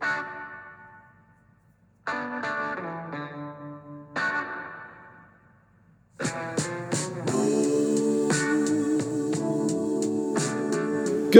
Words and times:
Good 0.00 0.08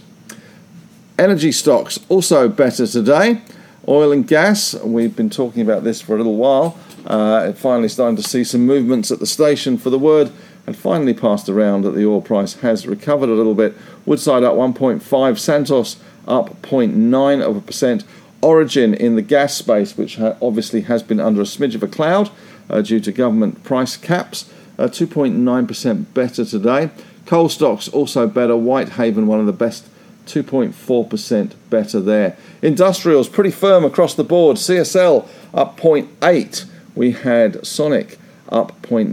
Energy 1.18 1.52
stocks 1.52 1.98
also 2.08 2.48
better 2.48 2.86
today. 2.86 3.42
Oil 3.88 4.12
and 4.12 4.26
gas, 4.26 4.74
we've 4.74 5.16
been 5.16 5.30
talking 5.30 5.62
about 5.62 5.84
this 5.84 6.00
for 6.00 6.14
a 6.14 6.16
little 6.16 6.36
while. 6.36 6.78
Uh, 7.06 7.52
finally 7.52 7.88
starting 7.88 8.16
to 8.16 8.22
see 8.22 8.44
some 8.44 8.66
movements 8.66 9.10
at 9.10 9.18
the 9.18 9.26
station 9.26 9.78
for 9.78 9.90
the 9.90 9.98
word 9.98 10.30
and 10.66 10.76
finally 10.76 11.14
passed 11.14 11.48
around 11.48 11.82
that 11.82 11.92
the 11.92 12.06
oil 12.06 12.20
price 12.20 12.54
has 12.60 12.86
recovered 12.86 13.28
a 13.28 13.34
little 13.34 13.54
bit. 13.54 13.74
Woodside 14.04 14.44
up 14.44 14.54
1.5, 14.54 15.38
Santos 15.38 15.96
up 16.28 16.62
0.9 16.62 17.42
of 17.42 17.56
a 17.56 17.60
percent. 17.60 18.04
Origin 18.42 18.94
in 18.94 19.16
the 19.16 19.22
gas 19.22 19.54
space, 19.54 19.96
which 19.96 20.18
obviously 20.20 20.82
has 20.82 21.02
been 21.02 21.20
under 21.20 21.40
a 21.40 21.44
smidge 21.44 21.74
of 21.74 21.82
a 21.82 21.88
cloud 21.88 22.30
uh, 22.70 22.80
due 22.80 23.00
to 23.00 23.12
government 23.12 23.62
price 23.64 23.96
caps, 23.96 24.50
uh, 24.78 24.84
2.9% 24.84 26.14
better 26.14 26.44
today. 26.44 26.90
Coal 27.26 27.48
stocks 27.48 27.88
also 27.88 28.26
better. 28.26 28.56
Whitehaven, 28.56 29.26
one 29.26 29.40
of 29.40 29.46
the 29.46 29.52
best, 29.52 29.86
2.4% 30.26 31.52
better 31.68 32.00
there. 32.00 32.36
Industrials 32.62 33.28
pretty 33.28 33.50
firm 33.50 33.84
across 33.84 34.14
the 34.14 34.24
board. 34.24 34.56
CSL 34.56 35.28
up 35.52 35.78
0.8. 35.78 36.64
We 36.94 37.12
had 37.12 37.66
Sonic 37.66 38.18
up 38.48 38.80
0.9. 38.82 39.12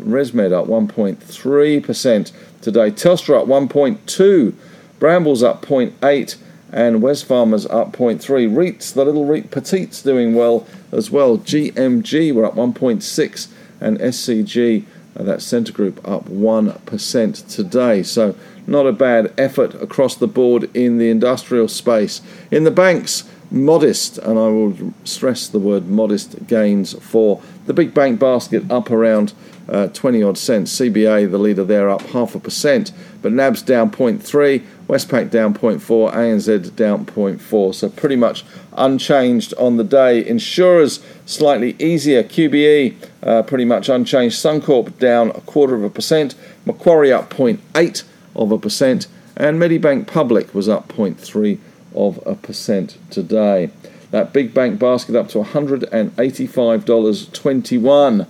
ResMed 0.00 0.52
up 0.52 0.66
1.3% 0.66 2.32
today. 2.60 2.90
Telstra 2.90 3.42
up 3.42 3.46
1.2. 3.46 4.54
Brambles 4.98 5.42
up 5.42 5.64
0.8 5.64 6.36
and 6.72 7.02
Wesfarmers 7.02 7.66
up 7.70 7.92
0.3. 7.92 8.20
REITs, 8.48 8.94
the 8.94 9.04
little 9.04 9.26
REIT 9.26 9.50
Petites 9.50 10.02
doing 10.02 10.34
well 10.34 10.66
as 10.92 11.10
well. 11.10 11.38
GMG 11.38 12.32
were 12.34 12.44
up 12.44 12.54
1.6 12.54 13.48
and 13.80 13.98
SCG, 13.98 14.84
uh, 15.16 15.22
that 15.22 15.42
Scentre 15.42 15.72
Group, 15.72 16.06
up 16.06 16.26
1% 16.26 17.48
today. 17.48 18.02
So 18.02 18.34
not 18.66 18.86
a 18.86 18.92
bad 18.92 19.32
effort 19.38 19.74
across 19.82 20.14
the 20.14 20.28
board 20.28 20.70
in 20.74 20.98
the 20.98 21.10
industrial 21.10 21.68
space. 21.68 22.20
In 22.50 22.64
the 22.64 22.70
banks, 22.70 23.28
modest, 23.50 24.18
and 24.18 24.38
I 24.38 24.48
will 24.48 24.94
stress 25.04 25.48
the 25.48 25.58
word 25.58 25.88
modest 25.88 26.46
gains 26.46 26.92
for 27.02 27.42
the 27.66 27.74
big 27.74 27.92
bank 27.92 28.20
basket 28.20 28.70
up 28.70 28.90
around 28.90 29.32
uh, 29.68 29.88
20 29.88 30.22
odd 30.22 30.38
cents. 30.38 30.76
CBA, 30.78 31.30
the 31.30 31.38
leader 31.38 31.64
there, 31.64 31.90
up 31.90 32.02
half 32.02 32.34
a 32.34 32.40
percent, 32.40 32.92
but 33.22 33.32
NAB's 33.32 33.62
down 33.62 33.90
0.3. 33.90 34.62
Westpac 34.90 35.30
down 35.30 35.54
0.4, 35.54 36.12
ANZ 36.12 36.74
down 36.74 37.06
0.4. 37.06 37.72
So 37.72 37.88
pretty 37.88 38.16
much 38.16 38.44
unchanged 38.76 39.54
on 39.54 39.76
the 39.76 39.84
day. 39.84 40.26
Insurers 40.26 40.98
slightly 41.26 41.76
easier. 41.78 42.24
QBE 42.24 42.96
uh, 43.22 43.44
pretty 43.44 43.64
much 43.64 43.88
unchanged. 43.88 44.36
Suncorp 44.36 44.98
down 44.98 45.30
a 45.30 45.40
quarter 45.42 45.76
of 45.76 45.84
a 45.84 45.90
percent. 45.90 46.34
Macquarie 46.66 47.12
up 47.12 47.30
0.8 47.30 48.02
of 48.34 48.50
a 48.50 48.58
percent. 48.58 49.06
And 49.36 49.62
Medibank 49.62 50.08
Public 50.08 50.52
was 50.52 50.68
up 50.68 50.88
0.3 50.88 51.60
of 51.94 52.18
a 52.26 52.34
percent 52.34 52.98
today. 53.10 53.70
That 54.10 54.32
big 54.32 54.52
bank 54.52 54.80
basket 54.80 55.14
up 55.14 55.28
to 55.28 55.38
$185.21. 55.38 58.26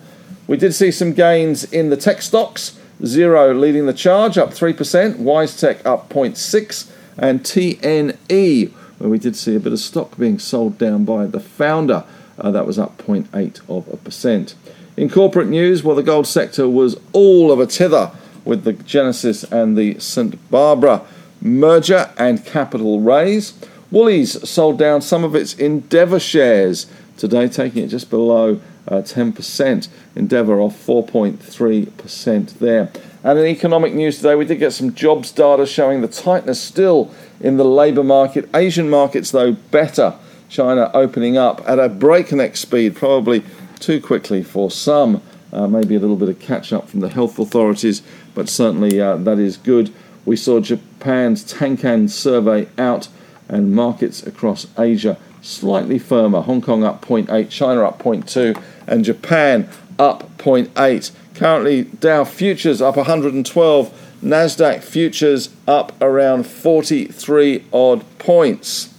We 0.47 0.59
did 0.59 0.75
see 0.75 0.91
some 0.91 1.15
gains 1.15 1.65
in 1.72 1.88
the 1.88 1.97
tech 1.97 2.21
stocks. 2.21 2.78
Xero 3.00 3.59
leading 3.59 3.87
the 3.87 3.93
charge, 3.93 4.37
up 4.37 4.50
3%, 4.50 5.16
WiseTech 5.16 5.84
up 5.87 6.09
0.6 6.11 6.91
and 7.16 7.43
TNE, 7.43 8.71
where 8.99 9.11
we 9.11 9.19
did 9.19 9.37
see 9.37 9.56
a 9.56 9.61
bit 9.61 9.72
of 9.72 9.78
stock 9.78 10.16
being 10.19 10.38
sold 10.38 10.78
down 10.78 11.05
by 11.05 11.27
the 11.27 11.41
founder, 11.41 12.05
uh, 12.39 12.50
that 12.50 12.66
was 12.66 12.78
up 12.78 12.99
0.8 12.99 13.60
of 13.69 13.89
a 13.93 13.97
percent. 13.97 14.55
In 14.97 15.09
corporate 15.09 15.48
news, 15.48 15.83
well, 15.83 15.97
the 15.97 16.03
gold 16.03 16.27
sector 16.27 16.69
was 16.69 16.98
all 17.13 17.51
of 17.51 17.60
a 17.60 17.66
tither 17.66 18.13
with 18.45 18.65
the 18.65 18.72
Genesis 18.72 19.45
and 19.45 19.77
the 19.77 19.98
St. 19.98 20.51
Barbara 20.51 21.03
merger 21.41 22.10
and 22.19 22.45
capital 22.45 23.01
raise. 23.01 23.54
Woolies 23.91 24.48
sold 24.48 24.78
down 24.78 25.01
some 25.01 25.24
of 25.24 25.34
its 25.34 25.54
Endeavour 25.54 26.21
shares 26.21 26.86
today, 27.16 27.48
taking 27.48 27.84
it 27.84 27.89
just 27.89 28.10
below 28.10 28.60
uh, 28.91 29.03
10%. 29.03 29.89
Endeavour 30.16 30.60
off 30.60 30.75
4.3% 30.87 32.59
there. 32.59 32.91
And 33.22 33.39
in 33.39 33.47
economic 33.47 33.95
news 33.95 34.16
today, 34.16 34.34
we 34.34 34.45
did 34.45 34.59
get 34.59 34.72
some 34.72 34.95
jobs 34.95 35.31
data 35.31 35.66
showing 35.66 36.01
the 36.01 36.09
tightness 36.09 36.60
still 36.60 37.10
in 37.41 37.57
the 37.57 37.65
labour 37.65 38.04
market. 38.04 38.48
Asian 38.54 38.91
markets, 38.91 39.31
though, 39.31 39.53
better. 39.53 40.15
China 40.48 40.91
opening 40.95 41.37
up 41.37 41.63
at 41.66 41.78
a 41.78 41.89
breakneck 41.89 42.57
speed, 42.57 42.97
probably 42.97 43.45
too 43.78 44.01
quickly 44.01 44.42
for 44.42 44.71
some. 44.71 45.22
Uh, 45.53 45.66
maybe 45.66 45.95
a 45.95 45.98
little 45.98 46.16
bit 46.16 46.28
of 46.28 46.39
catch 46.39 46.72
up 46.72 46.89
from 46.89 47.01
the 47.01 47.09
health 47.09 47.39
authorities, 47.39 48.03
but 48.34 48.48
certainly 48.48 49.01
uh, 49.01 49.16
that 49.16 49.39
is 49.39 49.57
good. 49.57 49.93
We 50.25 50.36
saw 50.36 50.60
Japan's 50.60 51.45
Tankan 51.45 52.09
survey 52.09 52.69
out, 52.78 53.09
and 53.48 53.75
markets 53.75 54.25
across 54.25 54.66
Asia 54.78 55.19
slightly 55.43 55.98
firmer. 55.98 56.41
Hong 56.43 56.60
Kong 56.60 56.84
up 56.84 57.04
0.8, 57.04 57.51
China 57.51 57.84
up 57.84 57.98
0.2, 57.98 58.60
and 58.86 59.04
Japan 59.04 59.68
up 59.98 60.36
0.8. 60.38 61.10
Currently, 61.34 61.84
Dow 61.84 62.24
futures 62.24 62.82
up 62.82 62.97
112, 62.97 64.18
Nasdaq 64.22 64.82
futures 64.82 65.50
up 65.66 65.92
around 66.00 66.47
43 66.47 67.65
odd 67.72 68.04
points. 68.18 68.94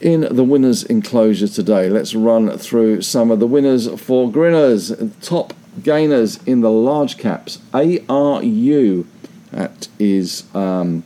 In 0.00 0.20
the 0.30 0.44
winners 0.44 0.84
enclosure 0.84 1.48
today, 1.48 1.88
let's 1.88 2.14
run 2.14 2.56
through 2.56 3.02
some 3.02 3.30
of 3.30 3.40
the 3.40 3.46
winners 3.46 3.88
for 4.00 4.30
Grinners. 4.30 4.92
Top 5.20 5.54
gainers 5.82 6.42
in 6.44 6.60
the 6.60 6.70
large 6.70 7.18
caps. 7.18 7.58
ARU, 7.72 9.06
that 9.50 9.88
is 9.98 10.44
um, 10.54 11.02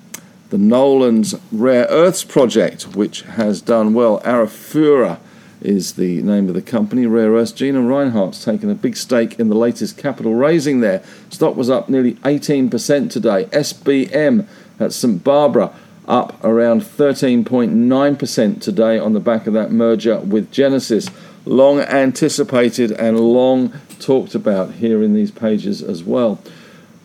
the 0.51 0.59
Nolans 0.59 1.35
Rare 1.51 1.87
Earths 1.89 2.25
Project, 2.25 2.95
which 2.95 3.23
has 3.23 3.63
done 3.63 3.95
well. 3.95 4.21
Arafura 4.21 5.19
is 5.65 5.95
the 5.95 6.23
name 6.23 6.49
of 6.49 6.55
the 6.55 6.63
company. 6.63 7.07
Rare 7.07 7.33
Earths. 7.33 7.53
Gina 7.53 7.81
Rinehart's 7.81 8.45
taken 8.45 8.71
a 8.71 8.75
big 8.75 8.97
stake 8.97 9.39
in 9.39 9.49
the 9.49 9.55
latest 9.55 9.97
capital 9.97 10.35
raising 10.35 10.81
there. 10.81 11.03
Stock 11.31 11.57
was 11.57 11.71
up 11.71 11.89
nearly 11.89 12.15
18% 12.15 13.11
today. 13.11 13.45
SBM 13.47 14.47
at 14.79 14.93
St 14.93 15.23
Barbara 15.23 15.73
up 16.07 16.43
around 16.45 16.83
13.9% 16.83 18.61
today 18.61 18.99
on 18.99 19.13
the 19.13 19.21
back 19.21 19.47
of 19.47 19.55
that 19.55 19.71
merger 19.71 20.19
with 20.21 20.51
Genesis. 20.51 21.09
Long 21.45 21.81
anticipated 21.81 22.91
and 22.93 23.19
long 23.19 23.73
talked 23.99 24.35
about 24.35 24.75
here 24.75 25.03
in 25.03 25.15
these 25.15 25.31
pages 25.31 25.83
as 25.83 26.03
well. 26.03 26.41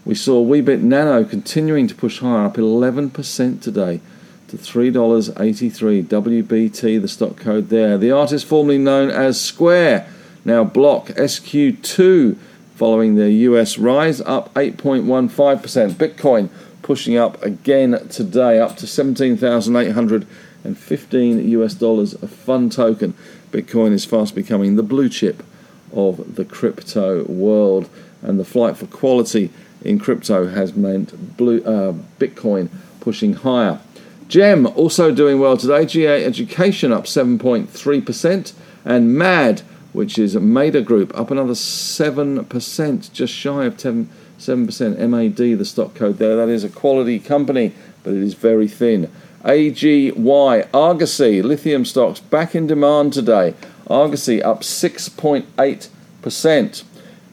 We 0.05 0.15
saw 0.15 0.45
Weebit 0.45 0.81
Nano 0.81 1.23
continuing 1.23 1.87
to 1.87 1.95
push 1.95 2.19
higher, 2.19 2.45
up 2.45 2.55
11% 2.55 3.61
today 3.61 4.01
to 4.49 4.57
$3.83. 4.57 6.05
WBT, 6.05 7.01
the 7.01 7.07
stock 7.07 7.37
code 7.37 7.69
there. 7.69 7.97
The 7.97 8.11
artist 8.11 8.45
formerly 8.45 8.77
known 8.77 9.09
as 9.09 9.39
Square, 9.39 10.05
now 10.45 10.63
Block 10.63 11.07
SQ2, 11.07 12.37
following 12.75 13.15
their 13.15 13.29
US 13.29 13.77
rise, 13.77 14.21
up 14.21 14.53
8.15%. 14.53 15.91
Bitcoin 15.91 16.49
pushing 16.81 17.17
up 17.17 17.41
again 17.43 18.07
today, 18.07 18.59
up 18.59 18.77
to 18.77 18.87
17,815 18.87 21.49
US 21.49 21.73
dollars 21.73 22.13
a 22.13 22.27
fun 22.27 22.69
token. 22.69 23.13
Bitcoin 23.51 23.91
is 23.91 24.05
fast 24.05 24.33
becoming 24.33 24.77
the 24.77 24.83
blue 24.83 25.09
chip 25.09 25.43
of 25.91 26.35
the 26.35 26.45
crypto 26.45 27.25
world, 27.25 27.89
and 28.21 28.39
the 28.39 28.45
flight 28.45 28.77
for 28.77 28.87
quality 28.87 29.49
in 29.83 29.99
crypto 29.99 30.47
has 30.47 30.73
meant 30.75 31.35
blue, 31.35 31.61
uh, 31.63 31.91
Bitcoin 32.19 32.69
pushing 33.01 33.33
higher. 33.33 33.81
GEM 34.27 34.67
also 34.67 35.13
doing 35.13 35.39
well 35.39 35.55
today. 35.55 35.85
G8 35.85 36.25
Education 36.25 36.91
up 36.91 37.05
7.3%, 37.05 38.53
and 38.83 39.17
MAD, 39.17 39.61
which 39.93 40.19
is 40.19 40.35
Mader 40.35 40.83
Group, 40.83 41.17
up 41.17 41.31
another 41.31 41.53
7%, 41.53 43.13
just 43.13 43.33
shy 43.33 43.63
of 43.63 43.77
10, 43.77 44.09
7%. 44.37 45.09
MAD, 45.09 45.37
the 45.37 45.63
stock 45.63 45.95
code 45.95 46.17
there. 46.17 46.35
That 46.35 46.49
is 46.49 46.65
a 46.65 46.69
quality 46.69 47.19
company, 47.19 47.73
but 48.03 48.13
it 48.13 48.21
is 48.21 48.33
very 48.33 48.67
thin. 48.67 49.09
AGY, 49.45 50.67
Argosy, 50.73 51.41
lithium 51.41 51.85
stocks 51.85 52.19
back 52.19 52.53
in 52.53 52.67
demand 52.67 53.13
today. 53.13 53.53
Argosy 53.89 54.43
up 54.43 54.59
6.8%. 54.59 56.83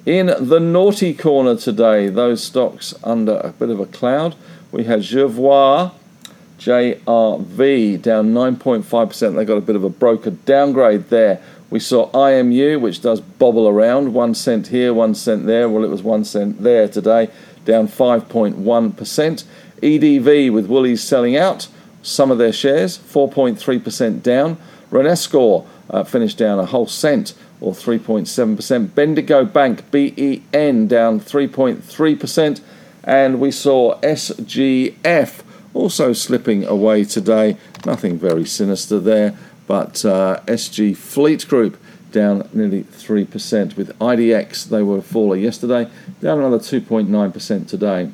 In 0.06 0.26
the 0.26 0.60
naughty 0.60 1.12
corner 1.12 1.56
today, 1.56 2.08
those 2.08 2.44
stocks 2.44 2.94
under 3.02 3.38
a 3.38 3.50
bit 3.50 3.70
of 3.70 3.80
a 3.80 3.86
cloud, 3.86 4.36
we 4.70 4.84
had 4.84 5.00
Jervois 5.00 5.90
JRV 6.58 8.00
down 8.00 8.32
9.5%. 8.32 9.34
They 9.34 9.44
got 9.44 9.56
a 9.56 9.60
bit 9.60 9.76
of 9.76 9.84
a 9.84 9.90
broker 9.90 10.30
downgrade 10.30 11.10
there. 11.10 11.42
We 11.70 11.80
saw 11.80 12.10
IMU, 12.12 12.80
which 12.80 13.02
does 13.02 13.20
bobble 13.20 13.66
around, 13.68 14.14
one 14.14 14.34
cent 14.34 14.68
here, 14.68 14.94
one 14.94 15.14
cent 15.14 15.46
there. 15.46 15.68
Well, 15.68 15.84
it 15.84 15.90
was 15.90 16.02
one 16.02 16.24
cent 16.24 16.62
there 16.62 16.86
today, 16.88 17.30
down 17.64 17.88
5.1%. 17.88 19.44
EDV 19.82 20.52
with 20.52 20.66
Woolies 20.66 21.02
selling 21.02 21.36
out 21.36 21.68
some 22.02 22.30
of 22.30 22.38
their 22.38 22.52
shares, 22.52 22.98
4.3% 22.98 24.22
down. 24.22 24.56
Renascor 24.90 25.66
uh, 25.90 26.04
finished 26.04 26.38
down 26.38 26.58
a 26.58 26.66
whole 26.66 26.86
cent 26.86 27.34
or 27.60 27.72
3.7%. 27.72 28.94
Bendigo 28.94 29.44
Bank, 29.44 29.90
BEN, 29.90 30.86
down 30.86 31.20
3.3%. 31.20 32.60
And 33.02 33.40
we 33.40 33.50
saw 33.50 33.98
SGF 34.00 35.43
also 35.74 36.12
slipping 36.12 36.64
away 36.64 37.04
today. 37.04 37.56
Nothing 37.84 38.18
very 38.18 38.44
sinister 38.46 38.98
there, 38.98 39.36
but 39.66 40.04
uh, 40.04 40.40
SG 40.46 40.96
Fleet 40.96 41.46
Group 41.48 41.76
down 42.14 42.48
nearly 42.54 42.84
3%. 42.84 43.76
With 43.76 43.98
IDX, 43.98 44.68
they 44.68 44.82
were 44.82 44.98
a 44.98 45.02
faller 45.02 45.36
yesterday, 45.36 45.90
down 46.20 46.38
another 46.38 46.58
2.9% 46.58 47.68
today. 47.68 48.10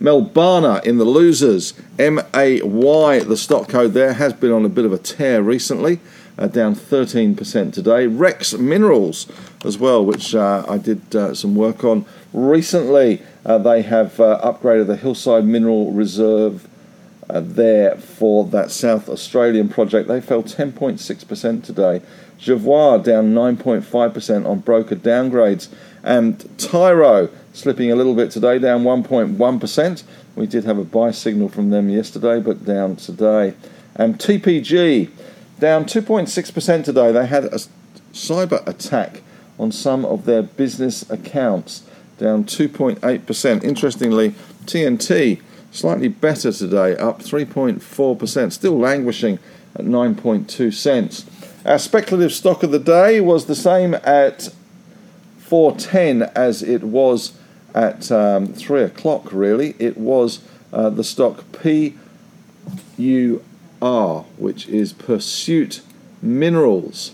Melbana 0.00 0.82
in 0.84 0.96
the 0.96 1.04
losers, 1.04 1.74
M 1.98 2.20
A 2.34 2.62
Y, 2.62 3.18
the 3.20 3.36
stock 3.36 3.68
code 3.68 3.92
there, 3.92 4.14
has 4.14 4.32
been 4.32 4.50
on 4.50 4.64
a 4.64 4.68
bit 4.70 4.86
of 4.86 4.92
a 4.92 4.98
tear 4.98 5.42
recently, 5.42 6.00
uh, 6.40 6.46
down 6.48 6.74
13% 6.74 7.72
today. 7.72 8.06
Rex 8.06 8.54
Minerals 8.54 9.30
as 9.64 9.78
well, 9.78 10.04
which 10.04 10.34
uh, 10.34 10.64
I 10.66 10.78
did 10.78 11.14
uh, 11.14 11.34
some 11.34 11.54
work 11.54 11.84
on 11.84 12.06
recently. 12.32 13.22
Uh, 13.44 13.58
they 13.58 13.82
have 13.82 14.18
uh, 14.18 14.40
upgraded 14.42 14.86
the 14.86 14.96
Hillside 14.96 15.44
Mineral 15.44 15.92
Reserve 15.92 16.66
uh, 17.28 17.40
there 17.44 17.96
for 17.96 18.44
that 18.46 18.70
South 18.70 19.08
Australian 19.08 19.68
project. 19.68 20.08
They 20.08 20.20
fell 20.20 20.42
10.6% 20.42 21.62
today. 21.62 22.02
Jervois 22.40 23.04
down 23.04 23.34
9.5% 23.34 24.48
on 24.48 24.60
broker 24.60 24.96
downgrades. 24.96 25.68
And 26.02 26.58
Tyro 26.58 27.28
slipping 27.52 27.92
a 27.92 27.96
little 27.96 28.14
bit 28.14 28.30
today, 28.30 28.58
down 28.58 28.84
1.1%. 28.84 30.02
We 30.36 30.46
did 30.46 30.64
have 30.64 30.78
a 30.78 30.84
buy 30.84 31.10
signal 31.10 31.50
from 31.50 31.68
them 31.68 31.90
yesterday, 31.90 32.40
but 32.40 32.64
down 32.64 32.96
today. 32.96 33.54
And 33.94 34.18
TPG 34.18 35.10
down 35.60 35.84
2.6% 35.84 36.84
today. 36.84 37.12
They 37.12 37.26
had 37.26 37.44
a 37.44 37.58
cyber 38.12 38.66
attack 38.66 39.22
on 39.58 39.70
some 39.70 40.04
of 40.04 40.24
their 40.24 40.42
business 40.42 41.08
accounts, 41.10 41.82
down 42.18 42.44
2.8%. 42.44 43.62
Interestingly, 43.62 44.30
TNT 44.64 45.40
slightly 45.70 46.08
better 46.08 46.52
today, 46.52 46.96
up 46.96 47.20
3.4%, 47.20 48.52
still 48.52 48.78
languishing 48.78 49.38
at 49.76 49.84
9.2 49.84 50.72
cents. 50.72 51.26
Our 51.64 51.78
speculative 51.78 52.32
stock 52.32 52.62
of 52.62 52.70
the 52.70 52.78
day 52.78 53.20
was 53.20 53.46
the 53.46 53.54
same 53.54 53.94
at 53.94 54.48
410 55.38 56.22
as 56.34 56.62
it 56.62 56.82
was 56.82 57.32
at 57.74 58.10
um, 58.10 58.48
3 58.48 58.82
o'clock, 58.82 59.32
really. 59.32 59.76
It 59.78 59.96
was 59.96 60.40
uh, 60.72 60.90
the 60.90 61.04
stock 61.04 61.44
PUR, 61.52 61.92
which 63.80 64.68
is 64.68 64.92
Pursuit 64.92 65.80
Minerals. 66.22 67.12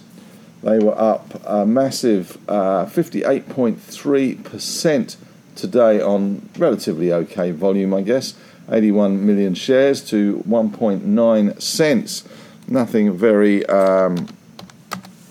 They 0.63 0.79
were 0.79 0.99
up 0.99 1.43
a 1.45 1.67
massive 1.67 2.39
uh, 2.49 2.87
58.3% 2.87 5.17
today 5.55 6.01
on 6.01 6.49
relatively 6.59 7.13
okay 7.13 7.51
volume, 7.53 7.95
I 7.95 8.03
guess. 8.03 8.35
81 8.71 9.25
million 9.25 9.55
shares 9.55 10.03
to 10.11 10.43
1.9 10.49 11.63
cents. 11.63 12.29
Nothing 12.67 13.17
very, 13.17 13.65
um, 13.67 14.27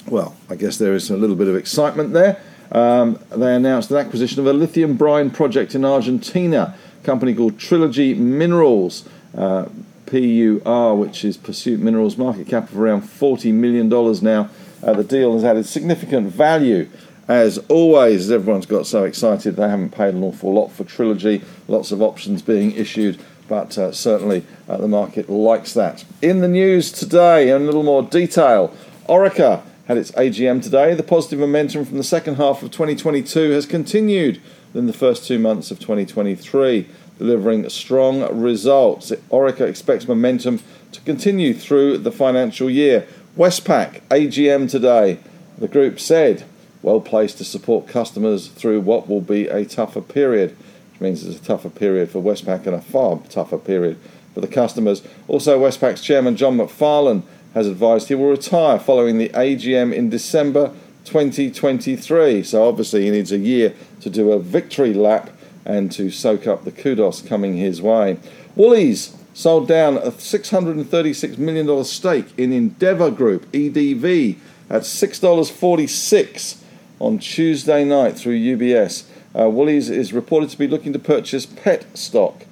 well, 0.08 0.38
I 0.50 0.56
guess 0.56 0.77
there 0.77 0.94
is 0.94 1.10
a 1.10 1.18
little 1.18 1.36
bit 1.36 1.50
of 1.50 1.58
excitement 1.58 2.13
there. 2.13 2.42
Um, 2.72 3.20
they 3.36 3.54
announced 3.56 3.92
an 3.92 3.98
acquisition 3.98 4.39
of 4.39 4.48
a 4.48 4.54
lithium 4.54 4.96
brine 4.96 5.32
project 5.32 5.75
in 5.75 5.84
Argentina, 5.84 6.77
a 7.01 7.06
company 7.06 7.36
called 7.36 7.60
Trilogy 7.60 8.13
Minerals. 8.13 9.04
Uh, 9.38 9.65
PUR, 10.05 10.95
which 10.95 11.25
is 11.25 11.38
Pursuit 11.38 11.79
Minerals, 11.79 12.17
market 12.17 12.47
cap 12.47 12.69
of 12.69 12.79
around 12.79 13.03
$40 13.03 13.53
million 13.53 13.89
now. 14.24 14.50
Uh, 14.83 14.93
the 14.93 15.03
deal 15.03 15.33
has 15.33 15.43
added 15.43 15.65
significant 15.65 16.31
value. 16.31 16.89
As 17.27 17.57
always, 17.69 18.29
everyone's 18.29 18.67
got 18.67 18.85
so 18.85 19.03
excited 19.03 19.55
they 19.55 19.67
haven't 19.67 19.89
paid 19.89 20.13
an 20.13 20.24
awful 20.24 20.53
lot 20.53 20.71
for 20.71 20.83
Trilogy, 20.83 21.41
lots 21.67 21.91
of 21.91 22.01
options 22.01 22.43
being 22.43 22.71
issued, 22.74 23.19
but 23.47 23.77
uh, 23.77 23.91
certainly 23.91 24.45
uh, 24.69 24.77
the 24.77 24.88
market 24.88 25.27
likes 25.27 25.74
that. 25.74 26.05
In 26.21 26.41
the 26.41 26.47
news 26.47 26.91
today, 26.91 27.50
in 27.50 27.63
a 27.63 27.65
little 27.65 27.83
more 27.83 28.03
detail, 28.03 28.75
Orica 29.09 29.63
had 29.88 29.97
its 29.97 30.12
AGM 30.12 30.62
today. 30.62 30.93
The 30.93 31.03
positive 31.03 31.39
momentum 31.39 31.85
from 31.85 31.97
the 31.97 32.03
second 32.03 32.35
half 32.35 32.62
of 32.63 32.71
2022 32.71 33.51
has 33.51 33.65
continued 33.65 34.41
in 34.74 34.88
the 34.88 34.93
first 34.93 35.25
two 35.25 35.39
months 35.39 35.71
of 35.71 35.79
2023, 35.79 36.88
delivering 37.17 37.67
strong 37.69 38.22
results. 38.39 39.12
Orica 39.29 39.62
expects 39.62 40.07
momentum 40.07 40.60
to 40.91 41.01
continue 41.01 41.53
through 41.53 41.98
the 41.98 42.12
financial 42.12 42.69
year. 42.69 43.07
Westpac 43.38 44.01
AGM 44.10 44.69
today. 44.69 45.19
The 45.57 45.67
group 45.67 46.00
said 46.00 46.45
well 46.81 47.01
placed 47.01 47.39
to 47.39 47.43
support 47.43 47.88
customers 47.88 48.48
through 48.48 48.79
what 48.81 49.10
will 49.10 49.22
be 49.22 49.48
a 49.48 49.65
tougher 49.65 50.01
period, 50.01 50.55
which 50.91 51.01
means 51.01 51.25
it's 51.25 51.39
a 51.39 51.43
tougher 51.43 51.69
period 51.69 52.12
for 52.12 52.22
Westpac 52.22 52.65
and 52.67 52.75
a 52.75 52.81
far 52.81 53.19
tougher 53.29 53.57
period 53.57 53.98
for 54.34 54.41
the 54.41 54.48
customers. 54.48 55.01
Also, 55.27 55.60
Westpac's 55.60 56.01
chairman 56.01 56.36
John 56.36 56.57
McFarlane 56.57 57.24
has 57.55 57.67
advised 57.67 58.10
he 58.10 58.15
will 58.15 58.29
retire 58.29 58.77
following 58.77 59.17
the 59.17 59.29
AGM 59.29 59.93
in 59.93 60.10
December 60.10 60.74
2023. 61.05 62.43
So, 62.43 62.67
obviously, 62.67 63.05
he 63.05 63.10
needs 63.10 63.31
a 63.31 63.38
year 63.38 63.74
to 64.01 64.10
do 64.10 64.31
a 64.31 64.39
victory 64.39 64.93
lap 64.93 65.29
and 65.65 65.91
to 65.91 66.10
soak 66.10 66.48
up 66.48 66.63
the 66.63 66.72
kudos 66.72 67.22
coming 67.22 67.57
his 67.57 67.81
way. 67.81 68.17
Woolies 68.55 69.15
sold 69.34 69.67
down 69.67 69.98
a 69.98 70.12
$636 70.12 71.38
million 71.38 71.84
stake 71.84 72.27
in 72.38 72.53
Endeavour 72.53 73.12
Group, 73.12 73.51
EDV, 73.51 74.38
at 74.69 74.84
$6.46 74.84 76.62
on 77.00 77.19
Tuesday 77.19 77.84
night 77.84 78.17
through 78.17 78.39
UBS. 78.39 79.05
Uh, 79.38 79.50
Woolies 79.50 79.89
is 79.89 80.13
reported 80.13 80.50
to 80.50 80.57
be 80.57 80.67
looking 80.67 80.93
to 80.93 81.00
purchase 81.00 81.45
Petstock, 81.45 82.45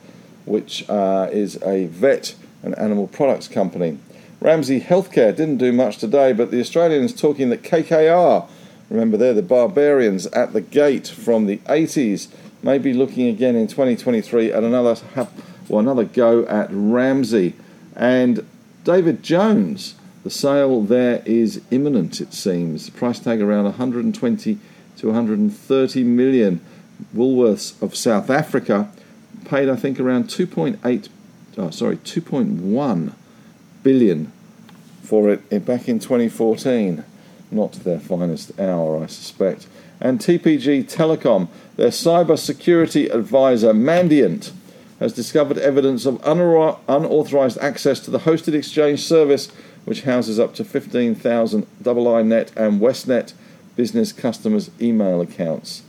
which 0.46 0.88
uh, 0.90 1.30
is 1.32 1.62
a 1.64 1.86
vet 1.86 2.36
and 2.62 2.78
animal 2.78 3.08
products 3.08 3.48
company. 3.48 3.98
Ramsay 4.42 4.82
Healthcare 4.82 5.34
didn't 5.34 5.58
do 5.58 5.72
much 5.72 5.98
today, 5.98 6.34
but 6.34 6.52
the 6.52 6.60
Australian 6.60 7.04
is 7.04 7.14
talking 7.14 7.50
that 7.50 7.64
KKR, 7.64 8.46
remember 8.90 9.16
they're 9.16 9.34
the 9.34 9.42
barbarians 9.42 10.28
at 10.28 10.52
the 10.52 10.60
gate 10.60 11.08
from 11.08 11.46
the 11.46 11.60
80s, 11.60 12.28
may 12.64 12.78
be 12.78 12.94
looking 12.94 13.28
again 13.28 13.56
in 13.56 13.68
2023 13.68 14.52
at 14.52 14.64
another 14.64 14.96
well, 15.68 15.80
another 15.80 16.04
go 16.04 16.46
at 16.46 16.68
Ramsay. 16.72 17.54
And 17.96 18.46
David 18.84 19.24
Jones, 19.24 19.96
the 20.24 20.30
sale 20.30 20.82
there 20.82 21.22
is 21.26 21.62
imminent, 21.72 22.20
it 22.22 22.34
seems. 22.34 22.90
Price 22.90 23.20
tag 23.20 23.42
around 23.42 23.66
120 23.66 24.58
to 24.98 25.08
130 25.08 26.04
million. 26.04 26.62
Woolworths 27.16 27.82
of 27.82 27.96
South 27.96 28.30
Africa 28.30 28.92
paid, 29.46 29.70
I 29.70 29.76
think, 29.76 30.00
around 30.00 30.26
2.8, 30.26 31.10
oh, 31.58 31.70
sorry, 31.70 31.98
2.1 31.98 33.14
billion 33.84 34.32
for 35.02 35.30
it 35.30 35.42
eh, 35.52 35.60
back 35.60 35.90
in 35.90 36.00
2014. 36.00 37.04
Not 37.52 37.74
their 37.74 38.00
finest 38.00 38.58
hour, 38.60 39.04
I 39.04 39.08
suspect. 39.08 39.68
And 40.04 40.20
TPG 40.20 40.84
Telecom, 40.84 41.48
their 41.78 41.88
cyber 41.88 42.38
security 42.38 43.08
advisor, 43.08 43.74
Mandiant, 43.74 44.52
has 45.00 45.14
discovered 45.14 45.58
evidence 45.58 46.06
of 46.06 46.22
unauthorized 46.26 47.58
access 47.60 48.02
to 48.02 48.12
the 48.12 48.20
hosted 48.20 48.54
exchange 48.54 49.02
service, 49.02 49.48
which 49.86 50.02
houses 50.02 50.42
up 50.42 50.54
to 50.56 50.66
15,000 50.66 51.66
iiNet 51.82 52.56
and 52.58 52.82
WestNet 52.82 53.32
business 53.78 54.12
customers' 54.12 54.70
email 54.82 55.22
accounts. 55.22 55.84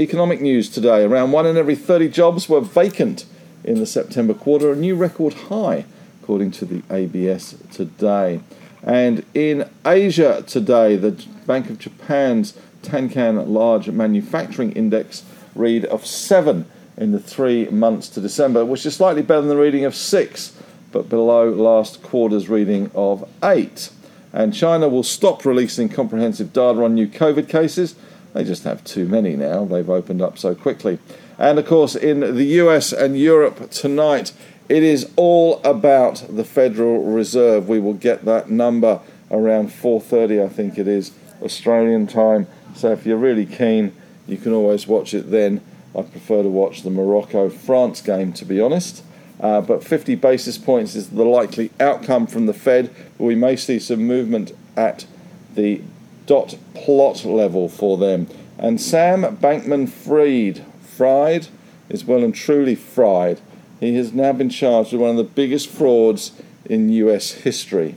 Economic 0.00 0.40
news 0.40 0.68
today 0.68 1.04
around 1.04 1.30
one 1.30 1.46
in 1.46 1.56
every 1.56 1.76
30 1.76 2.08
jobs 2.08 2.48
were 2.48 2.60
vacant 2.60 3.24
in 3.62 3.78
the 3.78 3.86
September 3.86 4.34
quarter, 4.34 4.72
a 4.72 4.76
new 4.76 4.96
record 4.96 5.34
high, 5.34 5.84
according 6.20 6.50
to 6.50 6.64
the 6.64 6.82
ABS 6.90 7.54
today. 7.70 8.40
And 8.82 9.24
in 9.32 9.68
Asia 9.86 10.42
today, 10.46 10.96
the 10.96 11.12
Bank 11.46 11.70
of 11.70 11.78
Japan's 11.78 12.56
Tankan 12.82 13.48
Large 13.48 13.90
Manufacturing 13.90 14.72
Index 14.72 15.24
read 15.54 15.84
of 15.86 16.06
7 16.06 16.66
in 16.98 17.12
the 17.12 17.20
three 17.20 17.66
months 17.66 18.08
to 18.08 18.20
December, 18.20 18.64
which 18.64 18.84
is 18.84 18.96
slightly 18.96 19.22
better 19.22 19.40
than 19.40 19.50
the 19.50 19.56
reading 19.56 19.84
of 19.84 19.94
six, 19.94 20.52
but 20.90 21.08
below 21.08 21.48
last 21.48 22.02
quarter's 22.02 22.48
reading 22.48 22.90
of 22.94 23.28
eight. 23.42 23.90
And 24.32 24.52
China 24.52 24.88
will 24.88 25.04
stop 25.04 25.44
releasing 25.44 25.88
comprehensive 25.88 26.52
data 26.52 26.82
on 26.82 26.94
new 26.94 27.06
COVID 27.06 27.48
cases. 27.48 27.94
They 28.34 28.44
just 28.44 28.64
have 28.64 28.84
too 28.84 29.06
many 29.06 29.36
now. 29.36 29.64
They've 29.64 29.88
opened 29.88 30.20
up 30.20 30.38
so 30.38 30.54
quickly. 30.54 30.98
And 31.38 31.58
of 31.58 31.66
course, 31.66 31.94
in 31.94 32.20
the 32.20 32.44
US 32.44 32.92
and 32.92 33.18
Europe 33.18 33.70
tonight, 33.70 34.32
it 34.68 34.82
is 34.82 35.10
all 35.16 35.62
about 35.62 36.24
the 36.28 36.44
Federal 36.44 37.04
Reserve. 37.04 37.68
We 37.68 37.78
will 37.78 37.94
get 37.94 38.24
that 38.24 38.50
number 38.50 39.00
around 39.30 39.70
4:30, 39.70 40.42
I 40.42 40.48
think 40.48 40.78
it 40.78 40.88
is, 40.88 41.12
Australian 41.42 42.06
time. 42.06 42.48
So 42.74 42.92
if 42.92 43.06
you're 43.06 43.16
really 43.16 43.46
keen, 43.46 43.94
you 44.26 44.36
can 44.36 44.52
always 44.52 44.86
watch 44.86 45.14
it 45.14 45.30
then. 45.30 45.60
I 45.96 46.02
prefer 46.02 46.42
to 46.42 46.48
watch 46.48 46.82
the 46.82 46.90
Morocco 46.90 47.48
France 47.48 48.00
game, 48.00 48.32
to 48.34 48.44
be 48.44 48.60
honest. 48.60 49.02
Uh, 49.40 49.60
but 49.60 49.84
50 49.84 50.16
basis 50.16 50.58
points 50.58 50.94
is 50.94 51.10
the 51.10 51.24
likely 51.24 51.70
outcome 51.80 52.26
from 52.26 52.46
the 52.46 52.52
Fed. 52.52 52.94
But 53.16 53.24
we 53.24 53.34
may 53.34 53.56
see 53.56 53.78
some 53.78 54.06
movement 54.06 54.52
at 54.76 55.06
the 55.54 55.82
dot 56.26 56.56
plot 56.74 57.24
level 57.24 57.68
for 57.68 57.96
them. 57.96 58.28
And 58.58 58.80
Sam 58.80 59.22
Bankman 59.36 59.88
Fried, 59.88 60.64
fried 60.82 61.48
is 61.88 62.04
well 62.04 62.22
and 62.22 62.34
truly 62.34 62.74
fried. 62.74 63.40
He 63.80 63.94
has 63.94 64.12
now 64.12 64.32
been 64.32 64.50
charged 64.50 64.92
with 64.92 65.00
one 65.00 65.10
of 65.10 65.16
the 65.16 65.24
biggest 65.24 65.68
frauds 65.68 66.32
in 66.64 66.90
US 66.90 67.32
history. 67.32 67.96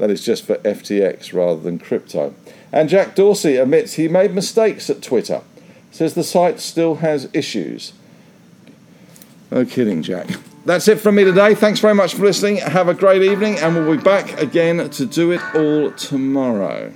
That 0.00 0.10
is 0.10 0.24
just 0.24 0.44
for 0.44 0.56
FTX 0.56 1.32
rather 1.32 1.60
than 1.60 1.78
crypto. 1.78 2.34
And 2.72 2.88
Jack 2.88 3.14
Dorsey 3.14 3.56
admits 3.56 3.94
he 3.94 4.08
made 4.08 4.34
mistakes 4.34 4.90
at 4.90 5.02
Twitter 5.02 5.42
says 5.90 6.14
the 6.14 6.24
site 6.24 6.60
still 6.60 6.96
has 6.96 7.28
issues. 7.32 7.92
No 9.50 9.64
kidding, 9.64 10.02
Jack. 10.02 10.28
That's 10.64 10.88
it 10.88 11.00
from 11.00 11.16
me 11.16 11.24
today. 11.24 11.54
Thanks 11.54 11.80
very 11.80 11.94
much 11.94 12.14
for 12.14 12.22
listening. 12.22 12.58
Have 12.58 12.88
a 12.88 12.94
great 12.94 13.22
evening, 13.22 13.58
and 13.58 13.74
we'll 13.74 13.96
be 13.96 14.02
back 14.02 14.40
again 14.40 14.88
to 14.90 15.06
do 15.06 15.32
it 15.32 15.40
all 15.54 15.90
tomorrow. 15.92 16.94